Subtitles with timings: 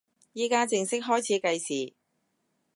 [0.33, 1.93] 依家正式開始計時